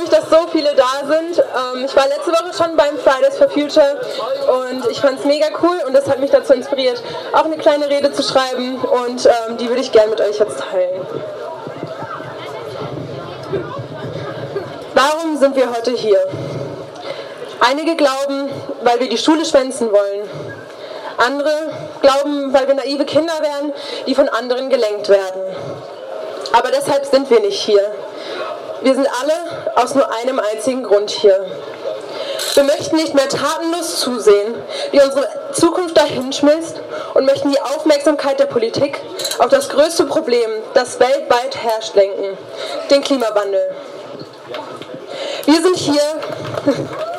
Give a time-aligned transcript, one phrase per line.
[0.00, 1.38] mich, dass so viele da sind.
[1.38, 4.00] Ähm, ich war letzte Woche schon beim Fridays for Future
[4.48, 7.02] und ich fand es mega cool und das hat mich dazu inspiriert,
[7.32, 10.60] auch eine kleine Rede zu schreiben und ähm, die würde ich gerne mit euch jetzt
[10.60, 11.06] teilen.
[14.94, 16.20] Warum sind wir heute hier?
[17.60, 18.50] Einige glauben,
[18.82, 20.28] weil wir die Schule schwänzen wollen.
[21.18, 21.52] Andere
[22.00, 23.72] glauben, weil wir naive Kinder wären,
[24.06, 25.42] die von anderen gelenkt werden.
[26.52, 27.92] Aber deshalb sind wir nicht hier.
[28.82, 31.44] Wir sind alle aus nur einem einzigen Grund hier.
[32.54, 34.54] Wir möchten nicht mehr tatenlos zusehen,
[34.90, 36.80] wie unsere Zukunft dahinschmilzt
[37.14, 39.00] und möchten die Aufmerksamkeit der Politik
[39.38, 42.36] auf das größte Problem, das weltweit herrscht, lenken,
[42.90, 43.70] den Klimawandel.
[45.44, 46.02] Wir sind hier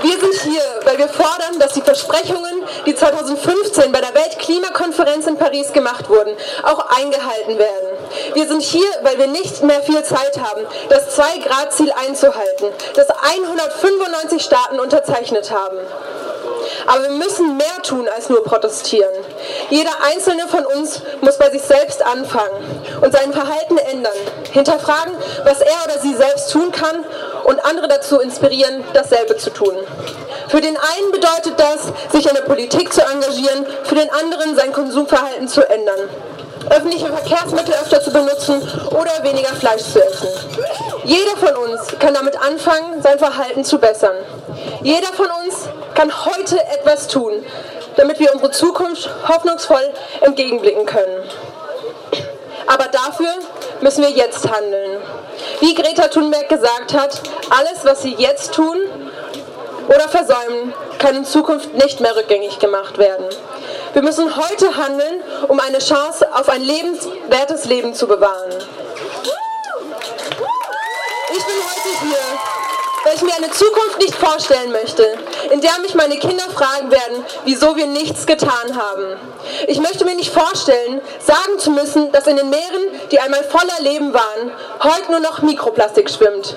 [0.00, 5.36] Wir sind hier, weil wir fordern, dass die Versprechungen, die 2015 bei der Weltklimakonferenz in
[5.36, 7.88] Paris gemacht wurden, auch eingehalten werden.
[8.32, 14.42] Wir sind hier, weil wir nicht mehr viel Zeit haben, das 2-Grad-Ziel einzuhalten, das 195
[14.42, 15.76] Staaten unterzeichnet haben.
[16.86, 19.12] Aber wir müssen mehr tun als nur protestieren.
[19.68, 24.16] Jeder einzelne von uns muss bei sich selbst anfangen und sein Verhalten ändern,
[24.50, 25.12] hinterfragen,
[25.44, 27.04] was er oder sie selbst tun kann
[27.48, 29.74] und andere dazu inspirieren, dasselbe zu tun.
[30.48, 34.72] Für den einen bedeutet das, sich in der Politik zu engagieren, für den anderen sein
[34.72, 36.08] Konsumverhalten zu ändern
[36.70, 40.28] öffentliche Verkehrsmittel öfter zu benutzen oder weniger Fleisch zu essen.
[41.04, 44.16] Jeder von uns kann damit anfangen, sein Verhalten zu bessern.
[44.82, 47.32] Jeder von uns kann heute etwas tun,
[47.96, 51.22] damit wir unsere Zukunft hoffnungsvoll entgegenblicken können.
[52.68, 53.32] Aber dafür
[53.80, 55.00] müssen wir jetzt handeln.
[55.60, 58.76] Wie Greta Thunberg gesagt hat, alles, was Sie jetzt tun
[59.88, 63.24] oder versäumen, kann in Zukunft nicht mehr rückgängig gemacht werden.
[63.94, 68.52] Wir müssen heute handeln, um eine Chance auf ein lebenswertes Leben zu bewahren.
[71.30, 72.18] Ich bin heute hier,
[73.04, 75.16] weil ich mir eine Zukunft nicht vorstellen möchte,
[75.50, 79.16] in der mich meine Kinder fragen werden, wieso wir nichts getan haben.
[79.66, 83.80] Ich möchte mir nicht vorstellen, sagen zu müssen, dass in den Meeren, die einmal voller
[83.80, 86.56] Leben waren, heute nur noch Mikroplastik schwimmt.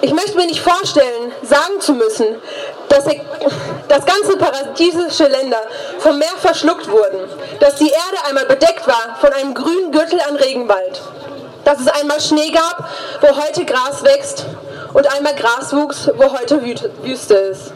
[0.00, 2.26] Ich möchte mir nicht vorstellen, sagen zu müssen,
[2.88, 3.04] dass,
[3.88, 5.60] dass ganze paradiesische Länder
[5.98, 7.20] vom Meer verschluckt wurden,
[7.60, 11.00] dass die Erde einmal bedeckt war von einem grünen Gürtel an Regenwald,
[11.64, 12.88] dass es einmal Schnee gab,
[13.20, 14.46] wo heute Gras wächst
[14.92, 16.60] und einmal Gras wuchs, wo heute
[17.02, 17.73] Wüste ist.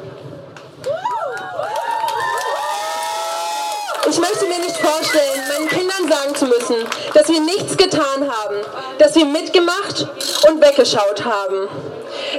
[4.11, 6.77] Ich möchte mir nicht vorstellen, meinen Kindern sagen zu müssen,
[7.13, 8.57] dass wir nichts getan haben,
[8.99, 10.09] dass wir mitgemacht
[10.49, 11.69] und weggeschaut haben.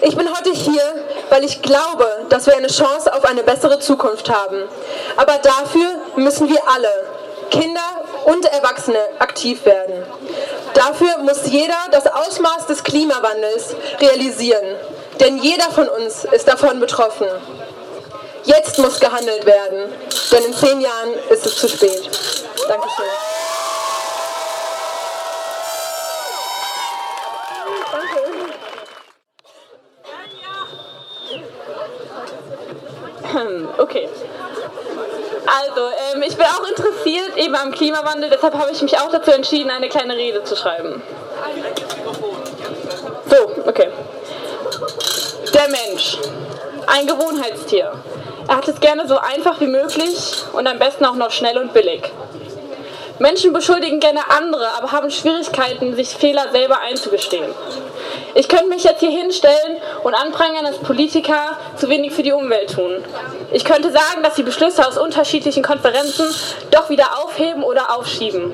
[0.02, 0.82] Ich bin heute hier,
[1.30, 4.64] weil ich glaube, dass wir eine Chance auf eine bessere Zukunft haben.
[5.16, 7.06] Aber dafür müssen wir alle,
[7.52, 10.04] Kinder und Erwachsene, aktiv werden.
[10.74, 14.76] Dafür muss jeder das Ausmaß des Klimawandels realisieren,
[15.20, 17.28] denn jeder von uns ist davon betroffen.
[18.50, 19.94] Jetzt muss gehandelt werden,
[20.32, 22.10] denn in zehn Jahren ist es zu spät.
[22.68, 23.06] Dankeschön.
[33.78, 34.10] Okay.
[35.46, 39.30] Also, ähm, ich bin auch interessiert eben am Klimawandel, deshalb habe ich mich auch dazu
[39.32, 41.04] entschieden, eine kleine Rede zu schreiben.
[43.30, 43.90] So, okay.
[45.54, 46.18] Der Mensch.
[46.88, 47.94] Ein Gewohnheitstier.
[48.50, 51.72] Er hat es gerne so einfach wie möglich und am besten auch noch schnell und
[51.72, 52.02] billig.
[53.20, 57.46] Menschen beschuldigen gerne andere, aber haben Schwierigkeiten, sich Fehler selber einzugestehen.
[58.34, 62.74] Ich könnte mich jetzt hier hinstellen und anprangern, dass Politiker zu wenig für die Umwelt
[62.74, 63.04] tun.
[63.52, 66.26] Ich könnte sagen, dass sie Beschlüsse aus unterschiedlichen Konferenzen
[66.72, 68.52] doch wieder aufheben oder aufschieben.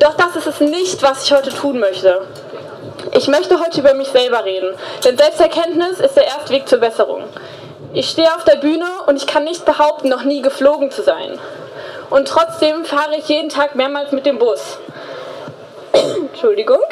[0.00, 2.26] Doch das ist es nicht, was ich heute tun möchte.
[3.12, 7.24] Ich möchte heute über mich selber reden, denn Selbsterkenntnis ist der erste Weg zur Besserung.
[7.94, 11.38] Ich stehe auf der Bühne und ich kann nicht behaupten, noch nie geflogen zu sein.
[12.08, 14.78] Und trotzdem fahre ich jeden Tag mehrmals mit dem Bus.
[15.92, 16.84] Entschuldigung.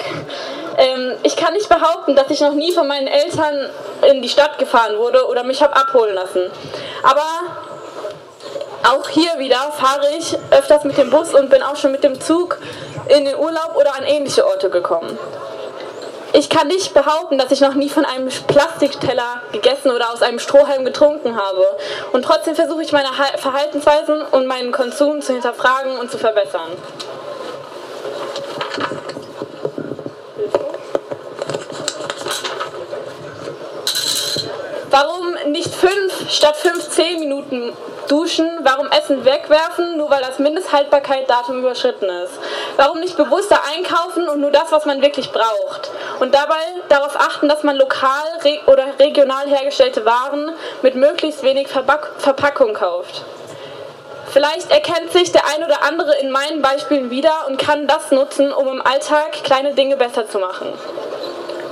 [0.76, 3.70] Ähm, ich kann nicht behaupten, dass ich noch nie von meinen Eltern
[4.10, 6.50] in die Stadt gefahren wurde oder mich habe abholen lassen.
[7.02, 7.24] Aber
[8.94, 12.20] auch hier wieder fahre ich öfters mit dem Bus und bin auch schon mit dem
[12.20, 12.58] Zug
[13.08, 15.18] in den Urlaub oder an ähnliche Orte gekommen.
[16.32, 20.38] Ich kann nicht behaupten, dass ich noch nie von einem Plastikteller gegessen oder aus einem
[20.38, 21.66] Strohhalm getrunken habe.
[22.12, 26.70] Und trotzdem versuche ich meine Verhaltensweisen und meinen Konsum zu hinterfragen und zu verbessern.
[34.90, 37.72] Warum nicht fünf statt fünf, zehn Minuten
[38.08, 38.48] duschen?
[38.62, 42.32] Warum Essen wegwerfen, nur weil das Mindesthaltbarkeitsdatum überschritten ist?
[42.76, 45.90] Warum nicht bewusster einkaufen und nur das, was man wirklich braucht?
[46.20, 48.24] Und dabei darauf achten, dass man lokal
[48.66, 50.52] oder regional hergestellte Waren
[50.82, 53.24] mit möglichst wenig Verpackung kauft.
[54.30, 58.52] Vielleicht erkennt sich der ein oder andere in meinen Beispielen wieder und kann das nutzen,
[58.52, 60.72] um im Alltag kleine Dinge besser zu machen.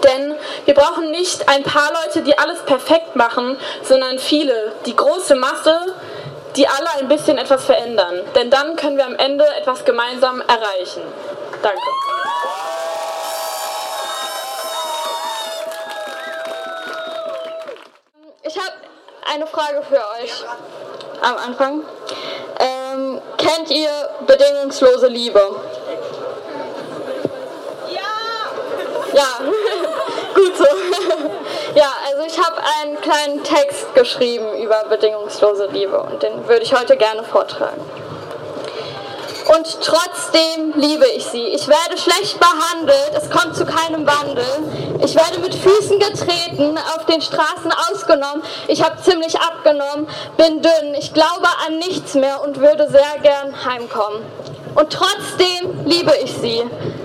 [0.02, 0.34] Denn
[0.64, 5.94] wir brauchen nicht ein paar Leute, die alles perfekt machen, sondern viele, die große Masse,
[6.56, 8.22] die alle ein bisschen etwas verändern.
[8.34, 11.02] Denn dann können wir am Ende etwas gemeinsam erreichen.
[11.62, 11.80] Danke.
[19.32, 20.44] Eine Frage für euch
[21.20, 21.82] am Anfang.
[22.58, 23.90] Ähm, kennt ihr
[24.26, 25.40] bedingungslose Liebe?
[27.90, 29.12] Ja!
[29.12, 29.40] Ja,
[30.34, 30.64] gut so.
[31.74, 36.74] ja, also ich habe einen kleinen Text geschrieben über bedingungslose Liebe und den würde ich
[36.74, 37.80] heute gerne vortragen
[39.48, 41.46] und trotzdem liebe ich sie.
[41.46, 44.44] Ich werde schlecht behandelt, es kommt zu keinem Wandel.
[45.00, 48.42] Ich werde mit Füßen getreten, auf den Straßen ausgenommen.
[48.66, 53.64] Ich habe ziemlich abgenommen, bin dünn, ich glaube an nichts mehr und würde sehr gern
[53.64, 54.24] heimkommen.
[54.74, 56.62] Und trotzdem liebe ich sie.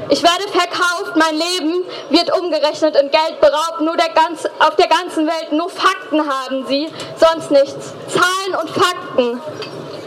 [0.10, 3.82] Ich werde verkauft, mein Leben wird umgerechnet in Geld beraubt.
[3.82, 7.94] Nur der ganz, auf der ganzen Welt nur Fakten haben sie, sonst nichts.
[8.08, 9.42] Zahlen und Fakten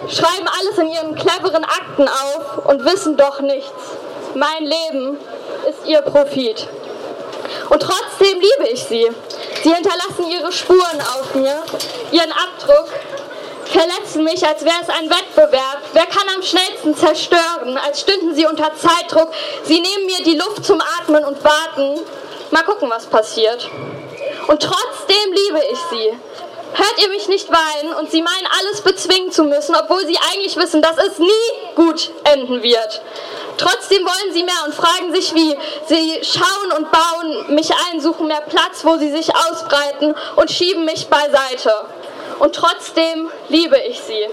[0.08, 3.72] schreiben alles in ihren cleveren Akten auf und wissen doch nichts.
[4.34, 5.18] Mein Leben
[5.68, 6.68] ist ihr Profit.
[7.68, 9.10] Und trotzdem liebe ich sie.
[9.62, 11.62] Sie hinterlassen ihre Spuren auf mir,
[12.12, 12.88] ihren Abdruck,
[13.64, 15.82] verletzen mich, als wäre es ein Wettbewerb.
[15.92, 19.32] Wer kann am schnellsten zerstören, als stünden sie unter Zeitdruck.
[19.64, 22.00] Sie nehmen mir die Luft zum Atmen und warten.
[22.50, 23.69] Mal gucken, was passiert.
[24.46, 26.19] Und trotzdem liebe ich sie.
[26.74, 30.56] Hört ihr mich nicht weinen und sie meinen alles bezwingen zu müssen, obwohl sie eigentlich
[30.56, 31.28] wissen, dass es nie
[31.74, 33.00] gut enden wird.
[33.58, 35.56] Trotzdem wollen sie mehr und fragen sich wie.
[35.87, 40.85] Sie schauen und bauen mich ein, suchen mehr Platz, wo sie sich ausbreiten und schieben
[40.85, 41.73] mich beiseite.
[42.38, 44.26] Und trotzdem liebe ich sie.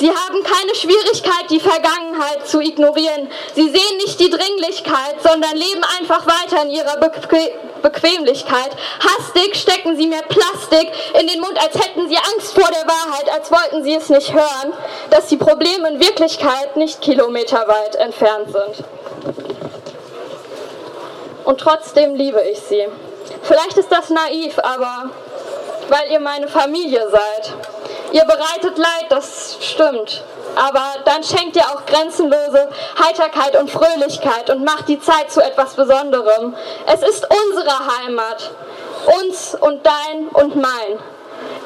[0.00, 3.28] Sie haben keine Schwierigkeit, die Vergangenheit zu ignorieren.
[3.54, 7.52] Sie sehen nicht die Dringlichkeit, sondern leben einfach weiter in ihrer Beque
[7.82, 8.70] Bequemlichkeit.
[8.98, 13.30] Hastig stecken sie mir Plastik in den Mund, als hätten sie Angst vor der Wahrheit,
[13.30, 14.72] als wollten sie es nicht hören,
[15.10, 18.84] dass die Probleme in Wirklichkeit nicht kilometerweit entfernt sind.
[21.44, 22.86] Und trotzdem liebe ich sie.
[23.42, 25.10] Vielleicht ist das naiv, aber
[25.88, 27.54] weil ihr meine Familie seid.
[28.12, 30.24] Ihr bereitet Leid, das stimmt.
[30.56, 32.68] Aber dann schenkt ihr auch grenzenlose
[32.98, 36.56] Heiterkeit und Fröhlichkeit und macht die Zeit zu etwas Besonderem.
[36.86, 38.50] Es ist unsere Heimat.
[39.20, 40.98] Uns und dein und mein.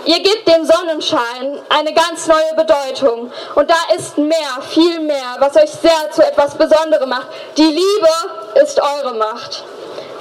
[0.05, 3.33] Ihr gebt dem Sonnenschein eine ganz neue Bedeutung.
[3.55, 7.29] Und da ist mehr, viel mehr, was euch sehr zu etwas Besonderem macht.
[7.57, 9.65] Die Liebe ist eure Macht.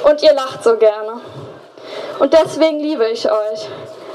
[0.03, 1.19] Und ihr lacht so gerne.
[2.19, 3.67] Und deswegen liebe ich euch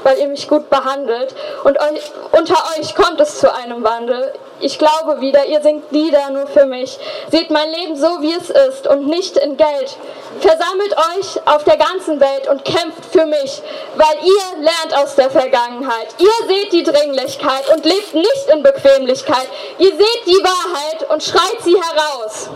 [0.03, 1.35] weil ihr mich gut behandelt.
[1.63, 2.01] Und euch,
[2.31, 4.33] unter euch kommt es zu einem Wandel.
[4.61, 6.99] Ich glaube wieder, ihr singt Lieder nur für mich.
[7.31, 9.97] Seht mein Leben so, wie es ist und nicht in Geld.
[10.39, 13.61] Versammelt euch auf der ganzen Welt und kämpft für mich,
[13.95, 16.07] weil ihr lernt aus der Vergangenheit.
[16.17, 19.47] Ihr seht die Dringlichkeit und lebt nicht in Bequemlichkeit.
[19.77, 22.49] Ihr seht die Wahrheit und schreit sie heraus.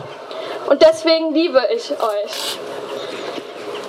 [0.68, 2.58] Und deswegen liebe ich euch,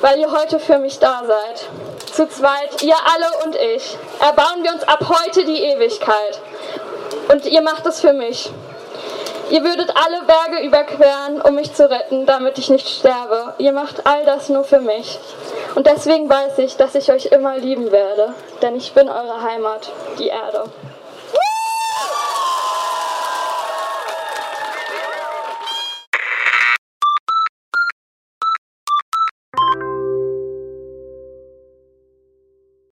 [0.00, 1.68] weil ihr heute für mich da seid
[2.14, 6.38] zu zweit, ihr alle und ich, erbauen wir uns ab heute die Ewigkeit.
[7.28, 8.52] Und ihr macht es für mich.
[9.50, 13.54] Ihr würdet alle Berge überqueren, um mich zu retten, damit ich nicht sterbe.
[13.58, 15.18] Ihr macht all das nur für mich.
[15.74, 19.90] Und deswegen weiß ich, dass ich euch immer lieben werde, denn ich bin eure Heimat,
[20.18, 20.64] die Erde.